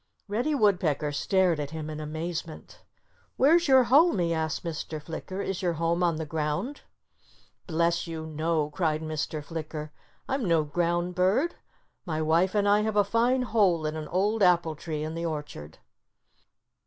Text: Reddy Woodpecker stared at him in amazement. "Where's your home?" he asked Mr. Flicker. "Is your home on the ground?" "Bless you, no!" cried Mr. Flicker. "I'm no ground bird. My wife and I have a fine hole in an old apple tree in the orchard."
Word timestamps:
Reddy 0.27 0.55
Woodpecker 0.55 1.11
stared 1.11 1.59
at 1.59 1.69
him 1.69 1.87
in 1.87 1.99
amazement. 1.99 2.81
"Where's 3.37 3.67
your 3.67 3.83
home?" 3.83 4.17
he 4.17 4.33
asked 4.33 4.63
Mr. 4.63 4.99
Flicker. 4.99 5.43
"Is 5.43 5.61
your 5.61 5.73
home 5.73 6.01
on 6.01 6.15
the 6.15 6.25
ground?" 6.25 6.81
"Bless 7.67 8.07
you, 8.07 8.25
no!" 8.25 8.71
cried 8.71 9.03
Mr. 9.03 9.43
Flicker. 9.45 9.91
"I'm 10.27 10.43
no 10.47 10.63
ground 10.63 11.13
bird. 11.13 11.53
My 12.03 12.19
wife 12.19 12.55
and 12.55 12.67
I 12.67 12.81
have 12.81 12.95
a 12.95 13.03
fine 13.03 13.43
hole 13.43 13.85
in 13.85 13.95
an 13.95 14.07
old 14.07 14.41
apple 14.41 14.73
tree 14.75 15.03
in 15.03 15.13
the 15.13 15.27
orchard." 15.27 15.77